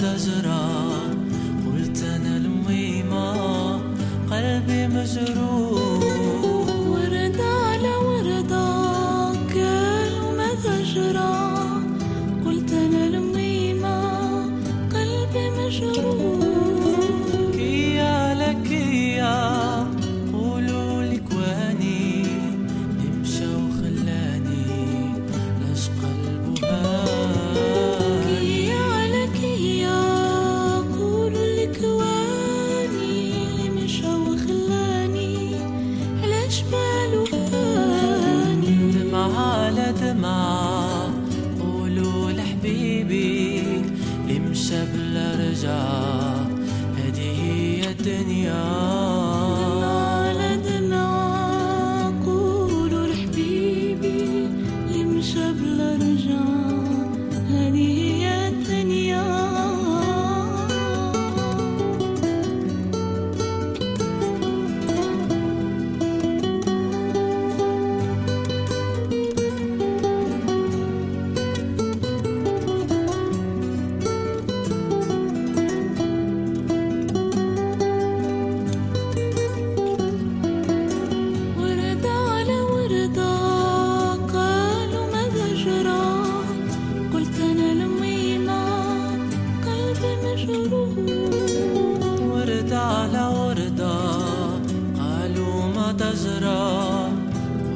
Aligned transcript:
مزدجرة 0.00 0.90
قلت 1.66 2.02
أنا 2.02 2.36
الميمة 2.36 3.32
قلبي 4.30 4.86
مجروح. 4.88 6.00
على 7.40 7.96
قلت 12.46 12.72
أنا 12.72 13.06
الميمة 13.06 14.00
قلبي 14.94 15.50
مجروح. 15.50 16.29
نحسب 44.70 44.94
الارجاء 44.94 46.46
هذه 46.96 47.42
هي 47.42 47.90
الدنيا 47.90 49.09
ورد 92.32 92.72
على 92.72 93.22
وردة 93.38 93.98
علومة 94.98 95.92
تجرى 95.92 97.08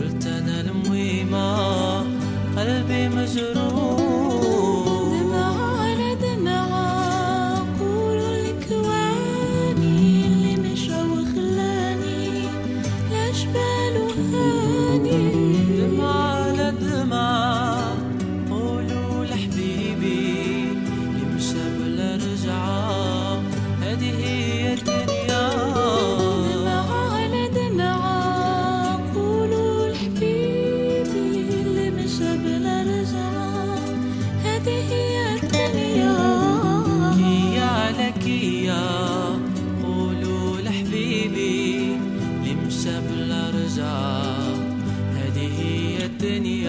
قلت 0.00 0.26
أنا 0.26 0.60
المهمة 0.60 1.50
قلبي 2.56 3.08
مجروح 3.08 3.89
شاف 42.84 43.04
الرجعة 43.12 44.32
هذه 45.14 45.48
هي 45.62 46.06
الدنيا 46.06 46.59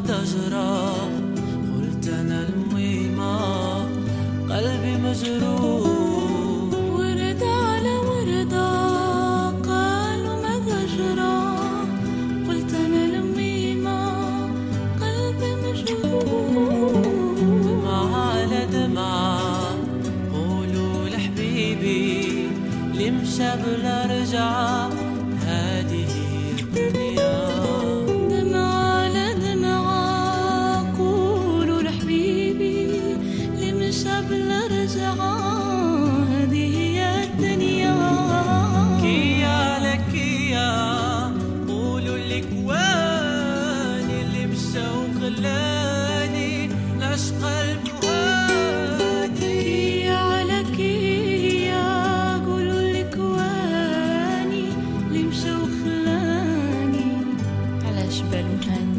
does 0.00 0.34
it 0.34 0.52
all 0.52 0.77
Valentine's 58.22 58.97